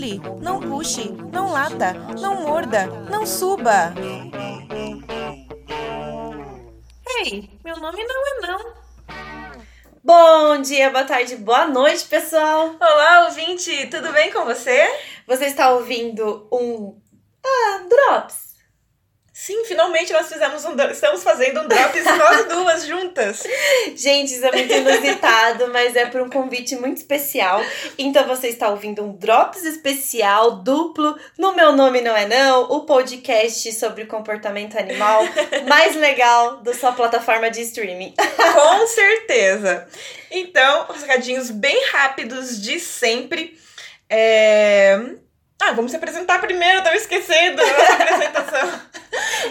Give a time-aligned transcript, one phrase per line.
[0.00, 3.92] pule, não puxe, não lata, não morda, não suba.
[7.18, 8.80] Ei, meu nome não é não.
[10.02, 12.74] Bom dia, boa tarde, boa noite, pessoal.
[12.80, 14.88] Olá, ouvinte, tudo bem com você?
[15.26, 16.98] Você está ouvindo um
[17.44, 18.49] ah, Drops
[19.42, 23.42] Sim, finalmente nós fizemos um estamos fazendo um drops nós duas juntas.
[23.96, 27.58] Gente, isso é muito inusitado, mas é por um convite muito especial.
[27.96, 32.84] Então você está ouvindo um drops especial duplo no meu nome não é não, o
[32.84, 35.22] podcast sobre comportamento animal
[35.66, 38.14] mais legal da sua plataforma de streaming.
[38.16, 39.88] Com certeza.
[40.30, 43.58] Então, os recadinhos bem rápidos de sempre.
[44.06, 45.00] É...
[45.62, 48.80] Ah, vamos se apresentar primeiro, eu tava esquecendo da apresentação.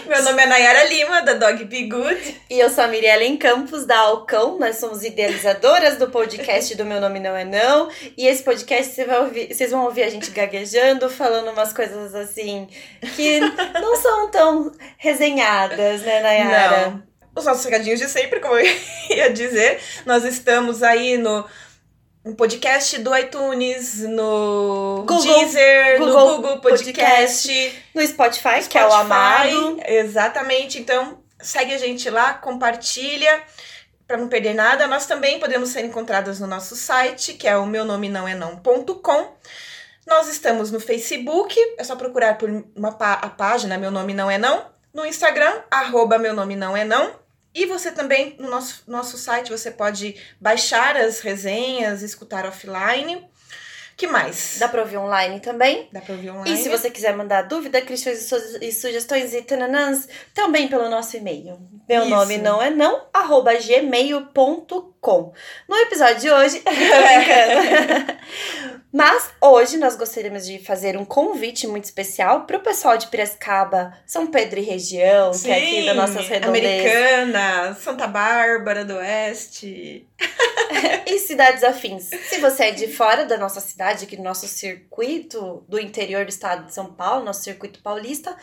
[0.06, 2.40] Meu nome é Nayara Lima, da Dog Be Good.
[2.48, 4.58] E eu sou a Miriellen Campos, da Alcão.
[4.58, 7.90] Nós somos idealizadoras do podcast do Meu Nome Não É Não.
[8.16, 12.14] E esse podcast você vai ouvir, vocês vão ouvir a gente gaguejando, falando umas coisas
[12.14, 12.68] assim
[13.14, 16.90] que não são tão resenhadas, né, Nayara?
[16.90, 17.02] Não.
[17.36, 18.66] Os nossos recadinhos de sempre, como eu
[19.10, 19.80] ia dizer.
[20.06, 21.44] Nós estamos aí no
[22.24, 28.68] um podcast do iTunes, no Google, Deezer, Google, no Google Podcast, podcast, no Spotify, Spotify,
[28.68, 29.80] que é o amado.
[29.86, 30.78] Exatamente.
[30.78, 33.42] Então, segue a gente lá, compartilha
[34.06, 34.86] para não perder nada.
[34.86, 38.34] Nós também podemos ser encontradas no nosso site, que é o meu nome não é
[38.34, 39.36] não.com.
[40.06, 44.38] Nós estamos no Facebook, é só procurar por uma a página Meu Nome Não É
[44.38, 44.66] Não.
[44.92, 47.12] No Instagram, arroba Meu Nome Não É Não.
[47.54, 53.26] E você também, no nosso, nosso site, você pode baixar as resenhas, escutar offline.
[53.96, 54.56] que mais?
[54.58, 55.88] Dá pra ouvir online também.
[55.92, 56.52] Dá pra ouvir online.
[56.52, 58.30] E se você quiser mandar dúvida, críticas
[58.62, 61.58] e sugestões e tananãs, também pelo nosso e-mail.
[61.88, 62.10] Meu Isso.
[62.10, 64.90] nome não é não, arroba gmail.com.
[65.68, 66.62] No episódio de hoje,
[68.92, 73.96] Mas hoje nós gostaríamos de fazer um convite muito especial para o pessoal de Piracicaba,
[74.04, 76.48] São Pedro e região, Sim, que é aqui da nossa redondezas.
[76.48, 80.08] Americana, Santa Bárbara do Oeste.
[81.06, 82.10] e cidades afins.
[82.28, 86.30] Se você é de fora da nossa cidade, aqui do nosso circuito do interior do
[86.30, 88.36] estado de São Paulo, nosso circuito paulista,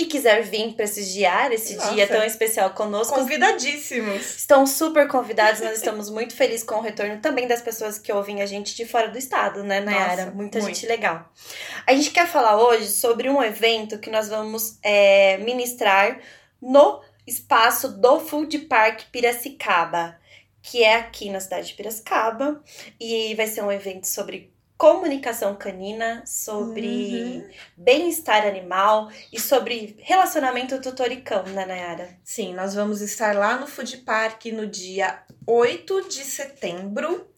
[0.00, 1.92] e quiser vir prestigiar esse Nossa.
[1.92, 3.14] dia tão especial conosco.
[3.14, 4.36] Convidadíssimos.
[4.36, 5.60] Estão super convidados.
[5.60, 8.86] Nós estamos muito felizes com o retorno também das pessoas que ouvem a gente de
[8.86, 10.24] fora do estado, né, Nayara?
[10.24, 10.74] Nossa, Muita muito.
[10.74, 11.30] gente legal.
[11.86, 16.18] A gente quer falar hoje sobre um evento que nós vamos é, ministrar
[16.62, 20.18] no espaço do Food Park Piracicaba,
[20.62, 22.62] que é aqui na cidade de Piracicaba.
[22.98, 27.50] E vai ser um evento sobre comunicação canina, sobre uhum.
[27.76, 32.08] bem-estar animal e sobre relacionamento tutoricão, né, Nayara?
[32.24, 37.28] Sim, nós vamos estar lá no Food Park no dia 8 de setembro,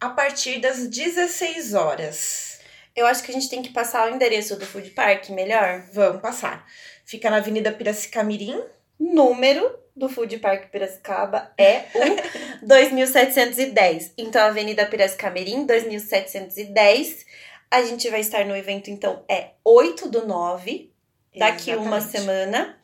[0.00, 2.60] a partir das 16 horas.
[2.96, 5.84] Eu acho que a gente tem que passar o endereço do Food Park melhor.
[5.92, 6.66] Vamos passar.
[7.04, 8.64] Fica na Avenida Piracicamirim.
[8.98, 14.12] Número do Food Park Piracicaba é o 2710.
[14.16, 17.26] Então, Avenida Piracicamirim, 2710.
[17.70, 20.90] A gente vai estar no evento, então, é 8 do 9,
[21.36, 21.86] daqui Exatamente.
[21.86, 22.78] uma semana.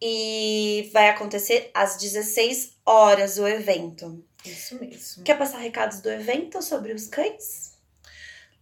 [0.00, 4.22] E vai acontecer às 16 horas o evento.
[4.44, 5.24] Isso mesmo.
[5.24, 7.76] Quer passar recados do evento sobre os cães?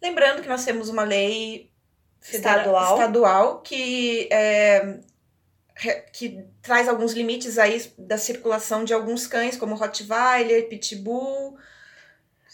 [0.01, 1.71] Lembrando que nós temos uma lei
[2.23, 4.99] estadual, estadual que é,
[6.13, 11.59] que traz alguns limites aí da circulação de alguns cães, como Rottweiler, Pitbull,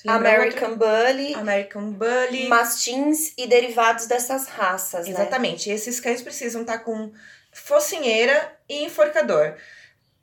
[0.06, 5.12] American Bully, American Bully, Mastins e derivados dessas raças, né?
[5.12, 5.68] Exatamente.
[5.68, 5.76] Né?
[5.76, 7.12] Esses cães precisam estar com
[7.52, 9.54] focinheira e enforcador.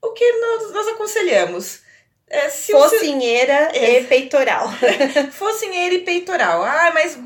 [0.01, 1.81] O que nós, nós aconselhamos?
[2.29, 4.03] É, Focinheira e é.
[4.03, 4.69] peitoral.
[5.33, 6.63] Focinheira e peitoral.
[6.63, 7.17] Ah, mas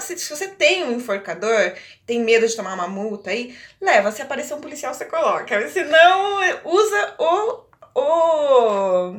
[0.00, 1.74] se, se você tem um enforcador,
[2.06, 4.12] tem medo de tomar uma multa aí, leva.
[4.12, 5.68] Se aparecer um policial, você coloca.
[5.68, 7.64] Se não, usa o,
[8.00, 9.16] o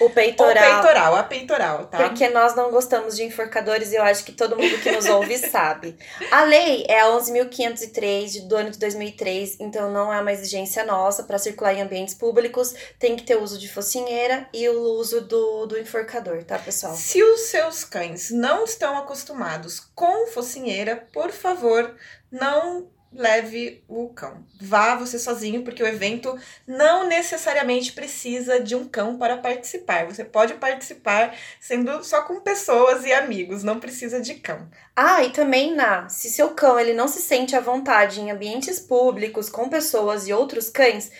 [0.00, 0.52] o peitoral.
[0.52, 1.98] O peitoral, a peitoral, tá?
[1.98, 5.36] Porque nós não gostamos de enforcadores e eu acho que todo mundo que nos ouve
[5.50, 5.96] sabe.
[6.30, 11.22] A lei é a 11.503 do ano de 2003, então não é uma exigência nossa
[11.24, 12.74] para circular em ambientes públicos.
[12.98, 16.94] Tem que ter o uso de focinheira e o uso do, do enforcador, tá, pessoal?
[16.94, 21.94] Se os seus cães não estão acostumados com focinheira, por favor,
[22.30, 24.44] não leve o cão.
[24.60, 30.06] Vá você sozinho, porque o evento não necessariamente precisa de um cão para participar.
[30.06, 34.68] Você pode participar sendo só com pessoas e amigos, não precisa de cão.
[34.94, 38.78] Ah, e também, na, se seu cão ele não se sente à vontade em ambientes
[38.78, 41.10] públicos com pessoas e outros cães,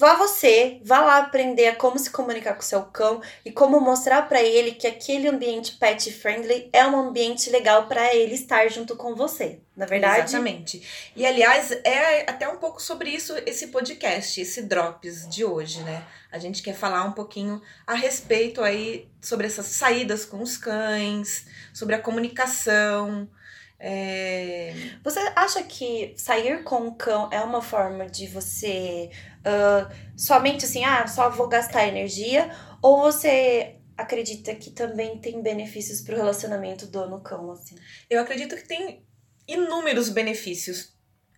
[0.00, 4.22] Vá você, vá lá aprender a como se comunicar com seu cão e como mostrar
[4.22, 8.96] para ele que aquele ambiente pet friendly é um ambiente legal para ele estar junto
[8.96, 9.60] com você.
[9.76, 10.30] Na verdade?
[10.30, 11.12] Exatamente.
[11.14, 16.02] E aliás, é até um pouco sobre isso esse podcast, esse drops de hoje, né?
[16.32, 21.44] A gente quer falar um pouquinho a respeito aí sobre essas saídas com os cães,
[21.74, 23.28] sobre a comunicação,
[23.80, 24.74] é...
[25.02, 29.10] Você acha que sair com o cão é uma forma de você
[29.40, 32.50] uh, somente assim, ah, só vou gastar energia?
[32.82, 37.50] Ou você acredita que também tem benefícios para o relacionamento dono-cão?
[37.52, 37.74] Assim?
[38.10, 39.02] Eu acredito que tem
[39.48, 40.92] inúmeros benefícios.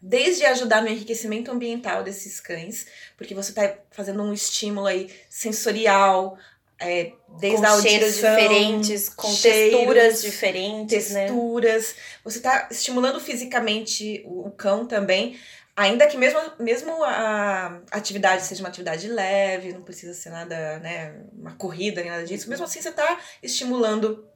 [0.05, 6.37] Desde ajudar no enriquecimento ambiental desses cães, porque você está fazendo um estímulo aí sensorial,
[6.79, 11.27] é, desde com a audição, cheiros diferentes, com cheiros, texturas diferentes, né?
[11.27, 11.89] texturas.
[11.89, 11.95] Né?
[12.25, 15.39] Você está estimulando fisicamente o, o, cão também,
[15.77, 21.15] ainda que mesmo, mesmo a atividade seja uma atividade leve, não precisa ser nada, né,
[21.33, 22.51] uma corrida nem nada disso.
[22.51, 24.27] Mesmo assim, você está estimulando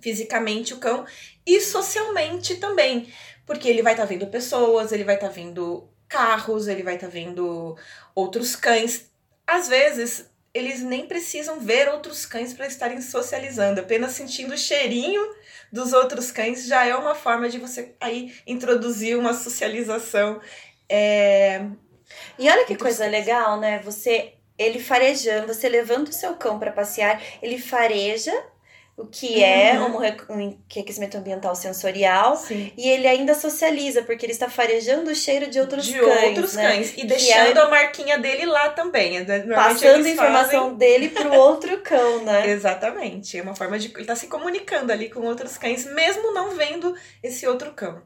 [0.00, 1.04] fisicamente o cão
[1.44, 3.12] e socialmente também,
[3.44, 6.94] porque ele vai estar tá vendo pessoas, ele vai estar tá vendo carros, ele vai
[6.94, 7.76] estar tá vendo
[8.14, 9.10] outros cães.
[9.46, 15.22] Às vezes eles nem precisam ver outros cães para estarem socializando, apenas sentindo o cheirinho
[15.70, 20.40] dos outros cães já é uma forma de você aí introduzir uma socialização.
[20.88, 21.66] É...
[22.38, 23.80] E olha que coisa legal, né?
[23.80, 28.32] Você ele farejando, você levando o seu cão para passear, ele fareja
[28.96, 29.98] o que é uhum.
[30.30, 32.72] um enriquecimento ambiental sensorial Sim.
[32.78, 36.54] e ele ainda socializa porque ele está farejando o cheiro de outros de cães, outros
[36.54, 36.68] né?
[36.68, 37.60] cães e deixando é...
[37.60, 39.40] a marquinha dele lá também né?
[39.54, 40.78] passando a informação fazem...
[40.78, 44.90] dele para o outro cão né exatamente é uma forma de ele está se comunicando
[44.90, 48.02] ali com outros cães mesmo não vendo esse outro cão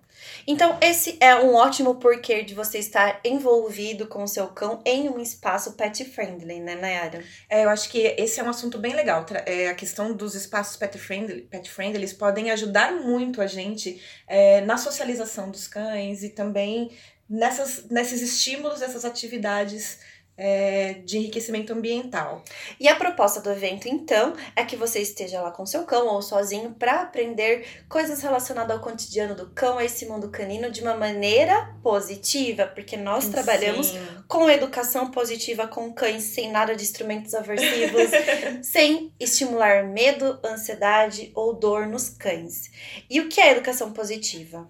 [0.46, 5.08] então, esse é um ótimo porquê de você estar envolvido com o seu cão em
[5.08, 7.22] um espaço pet friendly, né, Nayara?
[7.48, 9.24] É, eu acho que esse é um assunto bem legal.
[9.46, 14.02] É, a questão dos espaços pet friendly, pet friendly, eles podem ajudar muito a gente
[14.26, 16.90] é, na socialização dos cães e também
[17.28, 20.00] nessas, nesses estímulos, essas atividades
[20.42, 22.42] é, de enriquecimento ambiental.
[22.80, 26.22] E a proposta do evento, então, é que você esteja lá com seu cão ou
[26.22, 30.94] sozinho para aprender coisas relacionadas ao cotidiano do cão, a esse mundo canino, de uma
[30.94, 33.32] maneira positiva, porque nós Sim.
[33.32, 33.92] trabalhamos
[34.26, 38.10] com educação positiva com cães, sem nada de instrumentos aversivos,
[38.64, 42.70] sem estimular medo, ansiedade ou dor nos cães.
[43.10, 44.66] E o que é educação positiva?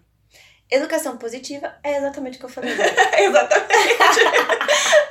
[0.71, 2.73] Educação positiva é exatamente o que eu falei.
[3.19, 4.21] exatamente.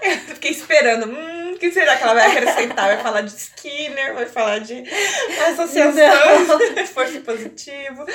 [0.02, 1.08] eu fiquei esperando.
[1.08, 2.88] Hum, o que será que ela vai acrescentar?
[2.88, 4.84] Vai falar de Skinner, vai falar de
[5.52, 8.06] associações, esforço positivo.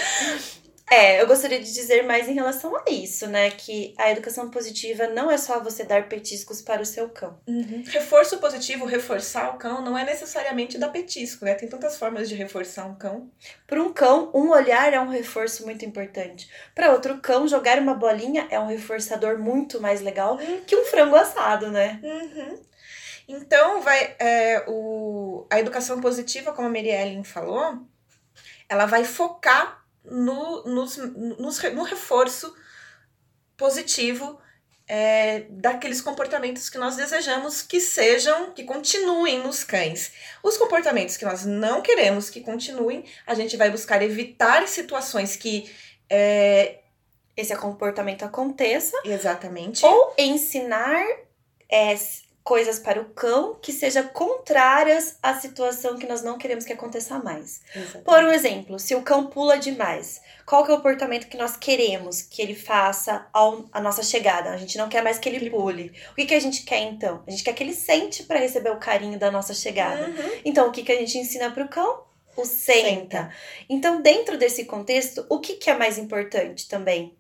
[0.91, 3.51] É, eu gostaria de dizer mais em relação a isso, né?
[3.51, 7.39] Que a educação positiva não é só você dar petiscos para o seu cão.
[7.47, 7.83] Uhum.
[7.87, 11.55] Reforço positivo, reforçar o cão, não é necessariamente dar petisco, né?
[11.55, 13.31] Tem tantas formas de reforçar um cão.
[13.67, 16.51] Para um cão, um olhar é um reforço muito importante.
[16.75, 20.61] Para outro cão, jogar uma bolinha é um reforçador muito mais legal uhum.
[20.67, 21.99] que um frango assado, né?
[22.03, 22.61] Uhum.
[23.27, 27.79] Então, vai, é, o, a educação positiva, como a Mary Ellen falou,
[28.69, 32.55] ela vai focar no, nos, nos, no reforço
[33.57, 34.39] positivo
[34.87, 40.13] é, daqueles comportamentos que nós desejamos que sejam, que continuem nos cães.
[40.43, 45.71] Os comportamentos que nós não queremos que continuem, a gente vai buscar evitar situações que
[46.11, 46.81] é,
[47.37, 48.97] esse comportamento aconteça.
[49.05, 49.85] Exatamente.
[49.85, 51.05] Ou ensinar
[51.71, 51.95] é,
[52.45, 57.19] coisas para o cão que sejam contrárias à situação que nós não queremos que aconteça
[57.19, 57.63] mais.
[57.75, 58.05] Exatamente.
[58.05, 61.57] Por um exemplo, se o cão pula demais, qual que é o comportamento que nós
[61.57, 64.51] queremos que ele faça ao, à nossa chegada?
[64.51, 65.91] A gente não quer mais que ele pule.
[66.13, 67.23] O que, que a gente quer então?
[67.27, 70.07] A gente quer que ele sente para receber o carinho da nossa chegada.
[70.07, 70.41] Uhum.
[70.45, 72.05] Então, o que, que a gente ensina para o cão?
[72.37, 72.89] O senta.
[72.89, 73.31] senta.
[73.71, 77.17] Então, dentro desse contexto, o que, que é mais importante também?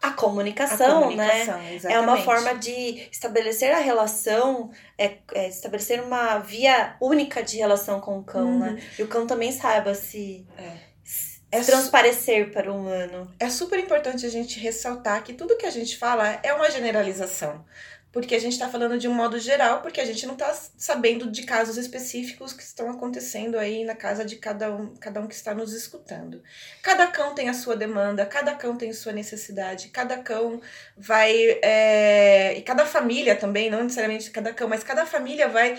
[0.00, 1.74] A comunicação, a comunicação né?
[1.74, 1.86] Exatamente.
[1.86, 8.00] É uma forma de estabelecer a relação, é, é, estabelecer uma via única de relação
[8.00, 8.68] com o cão, né?
[8.68, 8.74] uhum.
[8.74, 8.82] né?
[8.98, 10.72] E o cão também saiba se, é.
[11.02, 13.32] se é transparecer para o humano.
[13.40, 17.64] É super importante a gente ressaltar que tudo que a gente fala é uma generalização
[18.10, 21.30] porque a gente está falando de um modo geral, porque a gente não está sabendo
[21.30, 25.34] de casos específicos que estão acontecendo aí na casa de cada um, cada um que
[25.34, 26.42] está nos escutando.
[26.82, 30.60] Cada cão tem a sua demanda, cada cão tem sua necessidade, cada cão
[30.96, 31.34] vai.
[31.62, 35.78] É, e cada família também, não necessariamente cada cão, mas cada família vai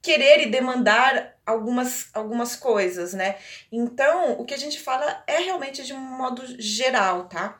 [0.00, 3.36] querer e demandar algumas, algumas coisas, né?
[3.72, 7.58] Então, o que a gente fala é realmente de um modo geral, tá?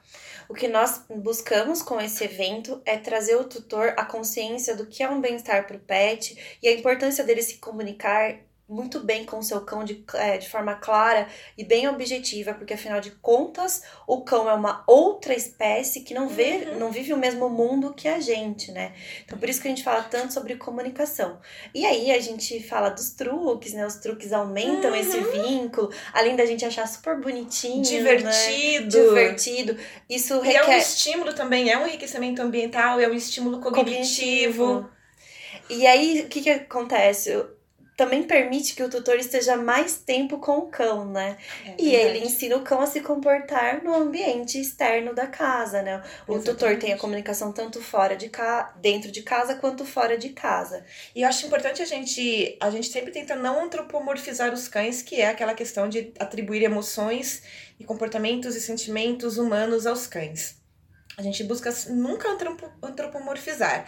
[0.49, 5.03] O que nós buscamos com esse evento é trazer o tutor a consciência do que
[5.03, 9.38] é um bem-estar para o pet e a importância dele se comunicar muito bem com
[9.38, 13.83] o seu cão de, é, de forma clara e bem objetiva, porque afinal de contas
[14.06, 16.78] o cão é uma outra espécie que não vê, uhum.
[16.78, 18.94] não vive o mesmo mundo que a gente, né?
[19.23, 21.38] Então por isso que a gente fala tanto sobre comunicação.
[21.75, 23.87] E aí a gente fala dos truques, né?
[23.87, 24.97] Os truques aumentam uhum.
[24.97, 29.09] esse vínculo, além da gente achar super bonitinho, divertido, né?
[29.09, 29.76] divertido.
[30.09, 30.52] Isso requer...
[30.52, 34.64] E é um estímulo também, é um enriquecimento ambiental, é um estímulo cognitivo.
[34.64, 34.94] cognitivo.
[35.68, 37.42] E aí, o que que acontece?
[37.97, 41.37] Também permite que o tutor esteja mais tempo com o cão, né?
[41.65, 45.97] É e ele ensina o cão a se comportar no ambiente externo da casa, né?
[46.27, 46.45] O Exatamente.
[46.45, 50.85] tutor tem a comunicação tanto fora de casa, dentro de casa quanto fora de casa.
[51.15, 55.21] E eu acho importante a gente, a gente sempre tenta não antropomorfizar os cães, que
[55.21, 57.43] é aquela questão de atribuir emoções
[57.79, 60.57] e comportamentos e sentimentos humanos aos cães.
[61.17, 62.29] A gente busca nunca
[62.83, 63.87] antropomorfizar.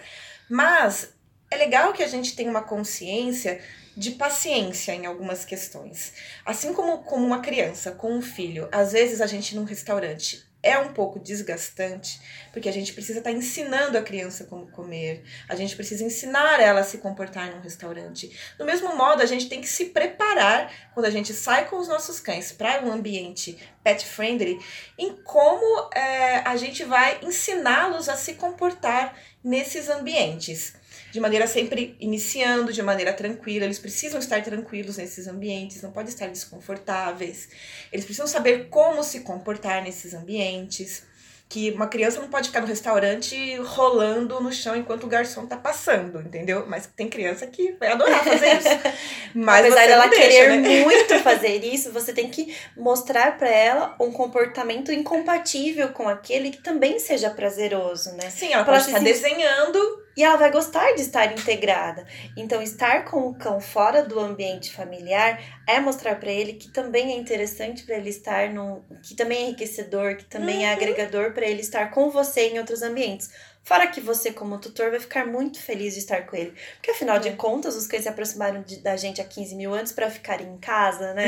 [0.48, 1.15] Mas
[1.50, 3.60] é legal que a gente tenha uma consciência
[3.96, 6.12] de paciência em algumas questões.
[6.44, 10.76] Assim como, como uma criança com um filho, às vezes a gente num restaurante é
[10.78, 12.20] um pouco desgastante,
[12.52, 16.58] porque a gente precisa estar tá ensinando a criança como comer, a gente precisa ensinar
[16.60, 18.36] ela a se comportar num restaurante.
[18.58, 21.86] Do mesmo modo, a gente tem que se preparar quando a gente sai com os
[21.86, 24.58] nossos cães para um ambiente pet friendly,
[24.98, 30.74] em como é, a gente vai ensiná-los a se comportar nesses ambientes
[31.12, 33.64] de maneira sempre iniciando, de maneira tranquila.
[33.64, 37.48] Eles precisam estar tranquilos nesses ambientes, não podem estar desconfortáveis.
[37.92, 41.04] Eles precisam saber como se comportar nesses ambientes
[41.48, 45.56] que uma criança não pode ficar no restaurante rolando no chão enquanto o garçom tá
[45.56, 46.66] passando, entendeu?
[46.66, 48.68] Mas tem criança que vai adorar fazer isso.
[49.32, 50.82] Mas Apesar dela deixa, querer né?
[50.82, 56.58] muito fazer isso, você tem que mostrar para ela um comportamento incompatível com aquele que
[56.58, 58.28] também seja prazeroso, né?
[58.28, 59.04] Sim, ela pra pode estar se...
[59.04, 62.06] desenhando e ela vai gostar de estar integrada.
[62.36, 67.12] Então, estar com o cão fora do ambiente familiar é mostrar para ele que também
[67.12, 70.72] é interessante para ele estar no, que também é enriquecedor, que também é uhum.
[70.72, 73.30] é agregador para ele estar com você em outros ambientes.
[73.62, 76.54] Fora que você, como tutor, vai ficar muito feliz de estar com ele.
[76.76, 79.90] Porque, afinal de contas, os cães se aproximaram de, da gente há 15 mil anos
[79.90, 81.26] para ficarem em casa, né?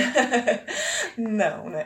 [1.18, 1.84] Não, né?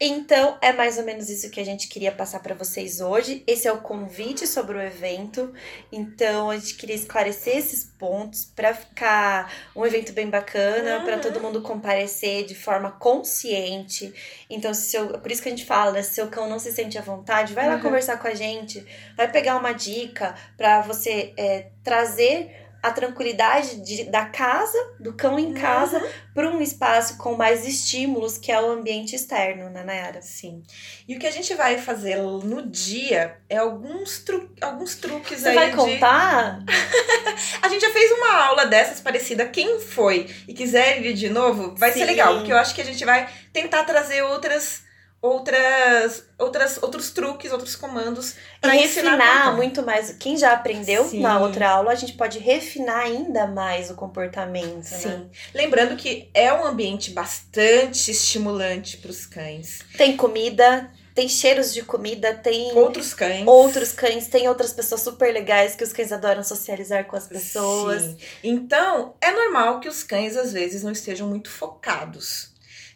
[0.00, 3.42] Então, é mais ou menos isso que a gente queria passar para vocês hoje.
[3.46, 5.52] Esse é o convite sobre o evento.
[5.90, 11.04] Então, a gente queria esclarecer esses pontos para ficar um evento bem bacana, uhum.
[11.04, 14.12] para todo mundo comparecer de forma consciente.
[14.48, 16.02] Então, se seu, por isso que a gente fala, né?
[16.02, 17.82] se seu cão não se sente à vontade, vai lá uhum.
[17.82, 18.84] conversar com a gente,
[19.16, 25.38] vai pegar uma dica para você é, trazer a tranquilidade de, da casa, do cão
[25.38, 26.10] em casa, uhum.
[26.34, 30.22] para um espaço com mais estímulos, que é o ambiente externo, né, Nayara?
[30.22, 30.62] Sim.
[31.06, 35.48] E o que a gente vai fazer no dia é alguns, tru alguns truques Você
[35.48, 35.54] aí.
[35.54, 36.60] Você vai contar?
[36.60, 36.72] De...
[37.62, 39.46] a gente já fez uma aula dessas parecida.
[39.46, 42.00] Quem foi e quiser ir de novo, vai Sim.
[42.00, 44.88] ser legal, porque eu acho que a gente vai tentar trazer outras
[45.22, 50.14] outras, outras, outros truques, outros comandos para ensinar, ensinar muito mais.
[50.18, 51.20] Quem já aprendeu Sim.
[51.20, 54.76] na outra aula, a gente pode refinar ainda mais o comportamento.
[54.76, 54.82] Né?
[54.82, 55.08] Sim.
[55.08, 55.26] Né?
[55.54, 59.80] Lembrando que é um ambiente bastante estimulante para os cães.
[59.96, 63.46] Tem comida, tem cheiros de comida, tem outros cães.
[63.46, 68.02] Outros cães, tem outras pessoas super legais que os cães adoram socializar com as pessoas.
[68.02, 68.16] Sim.
[68.42, 72.50] Então, é normal que os cães às vezes não estejam muito focados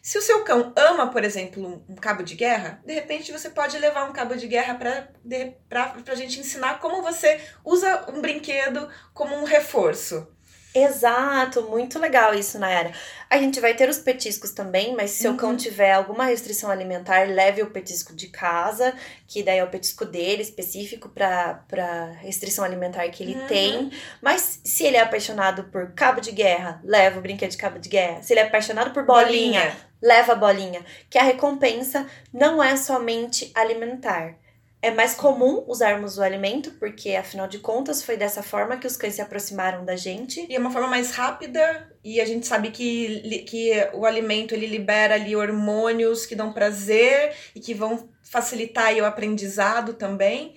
[0.05, 3.75] se o seu cão ama, por exemplo, um cabo de guerra, de repente você pode
[3.79, 9.35] levar um cabo de guerra para a gente ensinar como você usa um brinquedo como
[9.35, 10.27] um reforço.
[10.75, 12.91] Exato, muito legal isso, Nayara.
[13.29, 15.37] A gente vai ter os petiscos também, mas se o uhum.
[15.37, 18.93] cão tiver alguma restrição alimentar, leve o petisco de casa,
[19.25, 23.47] que daí é o petisco dele, específico para restrição alimentar que ele uhum.
[23.47, 23.91] tem.
[24.21, 27.87] Mas se ele é apaixonado por cabo de guerra, leva o brinquedo de cabo de
[27.87, 28.21] guerra.
[28.21, 29.77] Se ele é apaixonado por bolinha, bolinha.
[30.05, 30.85] Leva a bolinha.
[31.09, 34.37] Que a recompensa não é somente alimentar
[34.85, 38.95] é mais comum usarmos o alimento, porque afinal de contas foi dessa forma que os
[38.95, 40.45] cães se aproximaram da gente.
[40.47, 44.67] E é uma forma mais rápida, e a gente sabe que, que o alimento ele
[44.67, 50.53] libera ali hormônios que dão prazer e que vão facilitar o aprendizado também.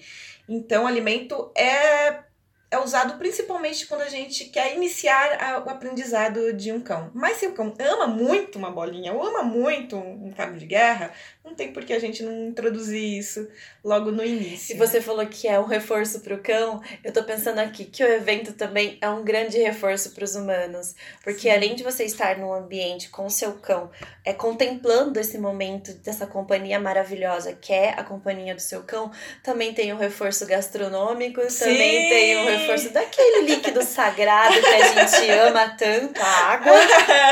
[0.47, 2.28] Então, alimento é
[2.71, 7.11] é usado principalmente quando a gente quer iniciar o aprendizado de um cão.
[7.15, 11.13] Mas se o cão ama muito uma bolinha, ou ama muito um cabo de guerra,
[11.49, 13.49] não tem por que a gente não introduzir isso
[13.83, 14.75] logo no início.
[14.75, 18.05] E você falou que é um reforço para o cão, eu tô pensando aqui que
[18.05, 20.95] o evento também é um grande reforço para os humanos.
[21.25, 21.51] Porque Sim.
[21.51, 23.91] além de você estar num ambiente com o seu cão,
[24.25, 29.11] é contemplando esse momento dessa companhia maravilhosa que é a companhia do seu cão,
[29.43, 31.61] também tem um reforço gastronômico, Sim.
[31.61, 36.73] também tem um reforço daquele líquido sagrado que a gente ama tanto, a água.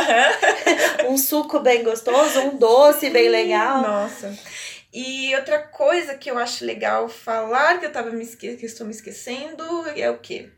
[1.08, 3.82] um suco bem gostoso, um doce bem legal.
[3.82, 4.05] Nossa.
[4.92, 8.56] E outra coisa que eu acho legal falar, que eu tava me esque...
[8.56, 10.50] que estou me esquecendo, é o quê?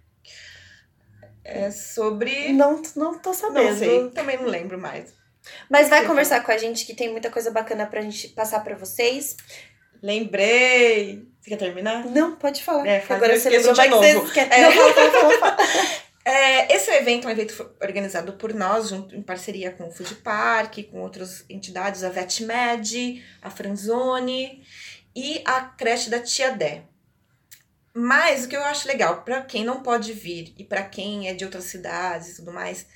[1.45, 2.53] É sobre.
[2.53, 3.71] Não, não tô sabendo.
[3.71, 5.15] Não sei, também não lembro mais.
[5.71, 8.77] Mas vai conversar com a gente que tem muita coisa bacana pra gente passar pra
[8.77, 9.35] vocês.
[10.03, 11.27] Lembrei!
[11.41, 12.05] Você quer terminar?
[12.07, 12.87] Não, pode falar.
[12.87, 14.03] É, Agora você lembrou, vai novo.
[14.03, 14.53] que você quer.
[14.53, 14.61] É.
[14.61, 15.57] Não, fala, fala, fala.
[16.99, 21.01] Evento é um evento organizado por nós, junto, em parceria com o Fuji Park, com
[21.01, 24.65] outras entidades, a VetMed, a Franzone
[25.15, 26.83] e a creche da Tia Dé.
[27.95, 31.35] Mas o que eu acho legal, para quem não pode vir e para quem é
[31.35, 32.87] de outras cidades e tudo mais,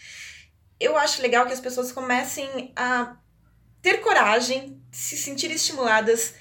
[0.81, 3.17] eu acho legal que as pessoas comecem a
[3.81, 6.35] ter coragem, se sentir estimuladas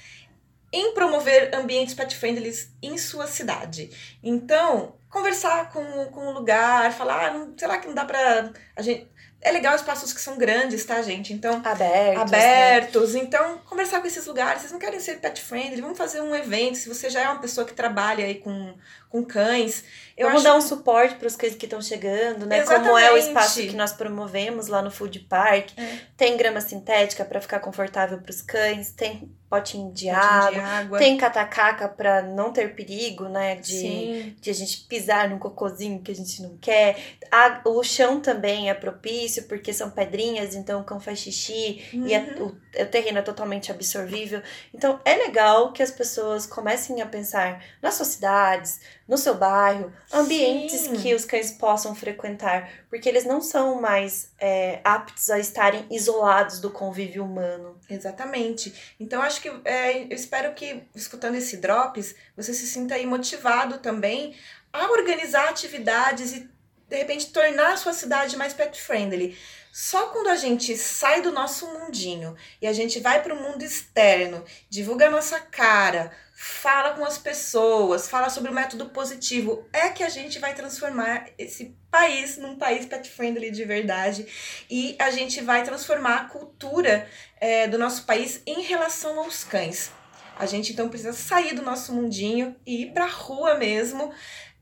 [0.72, 2.52] em promover ambientes pet friendly
[2.82, 3.90] em sua cidade.
[4.22, 8.82] Então, conversar com, com o lugar, falar, ah, não, será que não dá pra a
[8.82, 11.32] gente é legal espaços que são grandes, tá, gente?
[11.32, 11.60] Então.
[11.64, 12.22] Abertos.
[12.22, 13.14] Abertos.
[13.14, 13.20] Né?
[13.20, 14.60] Então, conversar com esses lugares.
[14.60, 15.80] Vocês não querem ser pet friendly?
[15.80, 16.76] Vamos fazer um evento.
[16.76, 18.74] Se você já é uma pessoa que trabalha aí com,
[19.08, 19.84] com cães.
[20.16, 20.52] Eu Vamos acho...
[20.52, 22.58] dar um suporte para os cães que estão chegando, né?
[22.58, 22.86] Exatamente.
[22.86, 25.70] Como é o espaço que nós promovemos lá no Food Park.
[25.76, 25.98] É.
[26.16, 28.90] Tem grama sintética para ficar confortável para os cães.
[28.92, 30.98] Tem potinho de, potinho água, de água.
[30.98, 33.56] Tem catacaca para não ter perigo, né?
[33.56, 36.96] De, de a gente pisar num cocôzinho que a gente não quer.
[37.30, 42.06] A, o chão também é propício, porque são pedrinhas, então o cão faz xixi uhum.
[42.06, 42.46] e a, o,
[42.82, 44.42] o terreno é totalmente absorvível.
[44.72, 49.92] Então é legal que as pessoas comecem a pensar nas suas cidades, no seu bairro,
[50.12, 50.94] ambientes Sim.
[50.94, 56.60] que os cães possam frequentar, porque eles não são mais é, aptos a estarem isolados
[56.60, 57.78] do convívio humano.
[57.88, 58.94] Exatamente.
[58.98, 63.78] Então, acho que é, eu espero que, escutando esse Drops, você se sinta aí motivado
[63.78, 64.34] também
[64.72, 66.50] a organizar atividades e,
[66.92, 69.38] de repente, tornar a sua cidade mais pet friendly.
[69.72, 73.64] Só quando a gente sai do nosso mundinho e a gente vai para o mundo
[73.64, 79.88] externo, divulga a nossa cara, fala com as pessoas, fala sobre o método positivo, é
[79.88, 84.26] que a gente vai transformar esse país num país pet friendly de verdade
[84.68, 87.08] e a gente vai transformar a cultura
[87.40, 89.90] é, do nosso país em relação aos cães.
[90.38, 94.12] A gente então precisa sair do nosso mundinho e ir para a rua mesmo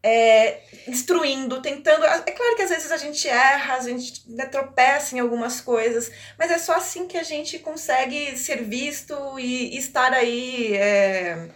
[0.03, 2.05] é, instruindo, tentando.
[2.05, 6.51] É claro que às vezes a gente erra, a gente tropeça em algumas coisas, mas
[6.51, 11.51] é só assim que a gente consegue ser visto e estar aí é,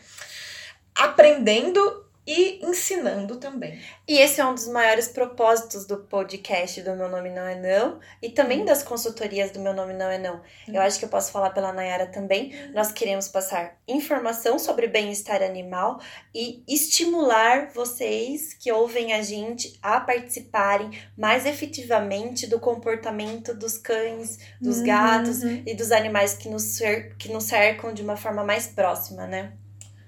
[0.95, 3.79] aprendendo e ensinando também.
[4.09, 8.01] E esse é um dos maiores propósitos do podcast do Meu Nome Não É Não
[8.23, 8.65] e também uhum.
[8.65, 10.41] das consultorias do Meu Nome Não É Não.
[10.67, 12.55] Eu acho que eu posso falar pela Nayara também.
[12.55, 12.73] Uhum.
[12.73, 16.01] Nós queremos passar informação sobre bem-estar animal
[16.35, 24.39] e estimular vocês que ouvem a gente a participarem mais efetivamente do comportamento dos cães,
[24.61, 24.87] dos uhum.
[24.87, 26.79] gatos e dos animais que nos,
[27.19, 29.53] que nos cercam de uma forma mais próxima, né?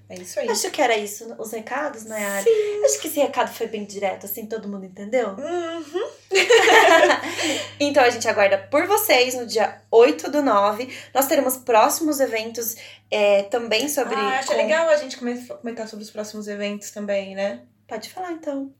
[0.09, 0.49] É isso aí.
[0.49, 2.43] Acho que era isso, os recados, Nayara.
[2.43, 2.85] Sim.
[2.85, 5.29] Acho que esse recado foi bem direto, assim, todo mundo entendeu?
[5.29, 6.09] Uhum.
[7.79, 10.89] então a gente aguarda por vocês no dia 8 do 9.
[11.13, 12.77] Nós teremos próximos eventos
[13.11, 14.15] é, também sobre.
[14.15, 14.55] Ah, acho com...
[14.55, 17.63] legal a gente comentar sobre os próximos eventos também, né?
[17.85, 18.73] Pode falar então.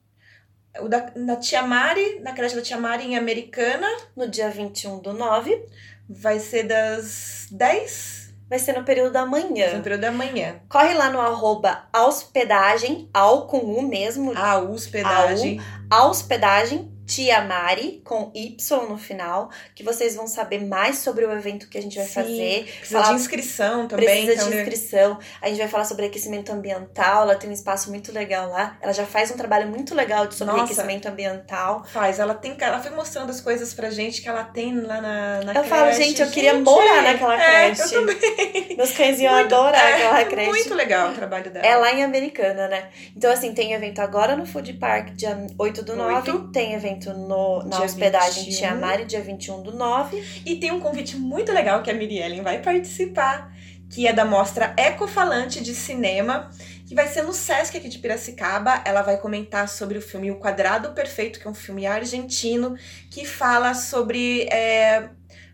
[0.80, 3.88] O da, da Tia Mari, na creche da Tia Mari em Americana.
[4.16, 5.62] No dia 21 do 9.
[6.10, 9.76] Vai ser das 10 Vai ser no período da manhã.
[9.76, 10.56] No período da manhã.
[10.70, 14.32] Corre lá no arroba hospedagem, ao com U mesmo.
[14.38, 15.62] A hospedagem.
[15.90, 18.56] A hospedagem Tia Mari, com Y
[18.90, 22.14] no final, que vocês vão saber mais sobre o evento que a gente vai Sim,
[22.14, 22.64] fazer.
[22.80, 24.06] Precisa falar, de inscrição também.
[24.06, 24.62] Precisa então, de né?
[24.62, 25.20] inscrição.
[25.42, 28.78] A gente vai falar sobre aquecimento ambiental, ela tem um espaço muito legal lá.
[28.82, 31.86] Ela já faz um trabalho muito legal de sobre Nossa, aquecimento ambiental.
[31.86, 35.42] Faz, ela tem, ela foi mostrando as coisas pra gente que ela tem lá na,
[35.44, 35.60] na eu creche.
[35.60, 37.96] Eu falo, gente, eu queria morar naquela é, creche.
[37.96, 38.76] Eu também.
[38.76, 40.50] Meus cães iam muito, adorar é, aquela creche.
[40.50, 41.66] Muito legal o trabalho dela.
[41.66, 42.90] É lá em Americana, né?
[43.16, 46.32] Então, assim, tem evento agora no Food Park, dia 8 do 9.
[46.32, 46.52] 8.
[46.52, 48.58] Tem evento no, na na hospedagem 21.
[48.58, 50.42] Tia Mari, dia 21 do 9.
[50.46, 53.54] E tem um convite muito legal que a Miriellen vai participar,
[53.90, 56.50] que é da mostra Ecofalante de Cinema,
[56.86, 58.82] que vai ser no Sesc aqui de Piracicaba.
[58.86, 62.76] Ela vai comentar sobre o filme O Quadrado Perfeito, que é um filme argentino
[63.12, 64.44] que fala sobre.
[64.44, 65.10] É,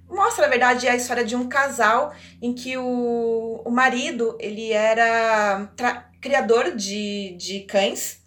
[0.10, 5.69] mostra, na verdade, a história de um casal em que o, o marido ele era
[6.21, 8.22] criador de, de cães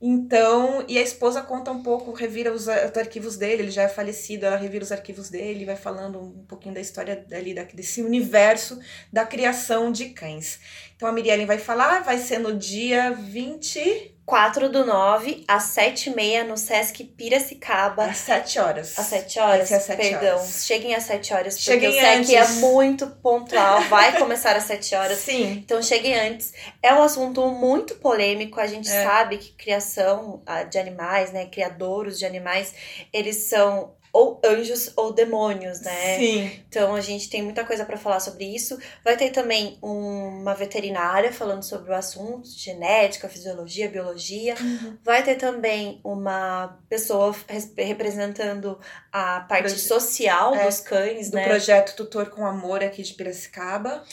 [0.00, 3.88] então, e a esposa conta um pouco, revira os, os, arquivos dele, ele já é
[3.88, 8.78] falecido, ela revira os arquivos dele, vai falando um pouquinho da história dali, desse universo
[9.12, 10.60] da criação de cães.
[10.96, 14.13] Então a Mirielle vai falar, vai ser no dia 20.
[14.26, 18.06] 4 do 9, às 7 e meia, no Sesc Piracicaba.
[18.06, 18.98] Às 7 horas.
[18.98, 20.38] Às 7 horas, às 7 perdão.
[20.38, 20.64] Horas.
[20.66, 22.56] Cheguem às 7 horas, porque cheguem o Sesc antes.
[22.56, 25.18] é muito pontual, vai começar às 7 horas.
[25.18, 25.62] Sim.
[25.64, 26.54] Então cheguem antes.
[26.82, 29.02] É um assunto muito polêmico, a gente é.
[29.04, 32.74] sabe que criação ah, de animais, né, criadouros de animais,
[33.12, 36.18] eles são ou anjos ou demônios, né?
[36.18, 36.64] Sim.
[36.68, 38.78] Então a gente tem muita coisa para falar sobre isso.
[39.02, 44.54] Vai ter também uma veterinária falando sobre o assunto, genética, fisiologia, biologia.
[44.60, 44.96] Uhum.
[45.02, 47.34] Vai ter também uma pessoa
[47.76, 48.78] representando
[49.10, 51.42] a parte Proje social é, dos cães, do né?
[51.42, 54.04] Do projeto Tutor com Amor aqui de Piracicaba.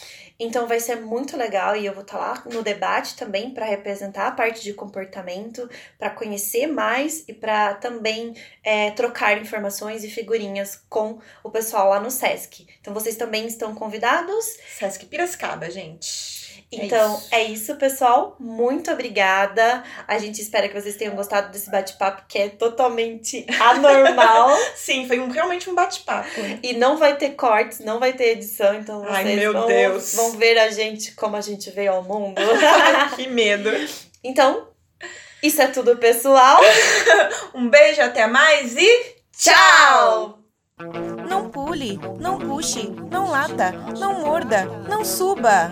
[0.44, 3.64] Então vai ser muito legal e eu vou estar tá lá no debate também para
[3.64, 10.10] representar a parte de comportamento, para conhecer mais e para também é, trocar informações e
[10.10, 12.66] figurinhas com o pessoal lá no SESC.
[12.80, 14.58] Então vocês também estão convidados.
[14.80, 16.41] SESC Piracicaba, gente.
[16.72, 17.28] Então, é isso.
[17.32, 17.76] é isso.
[17.76, 18.36] pessoal.
[18.40, 19.84] Muito obrigada.
[20.08, 24.50] A gente espera que vocês tenham gostado desse bate-papo que é totalmente anormal.
[24.76, 26.30] Sim, foi um, realmente um bate-papo.
[26.64, 30.14] E não vai ter cortes, não vai ter edição, então vocês Ai, meu vão, Deus.
[30.16, 32.42] vão ver a gente como a gente veio ao mundo.
[33.16, 33.70] que medo.
[34.24, 34.68] Então,
[35.42, 36.62] isso é tudo, pessoal.
[37.54, 40.40] um beijo, até mais e tchau!
[41.30, 45.72] Não pule, não puxe, não lata, não morda, não suba.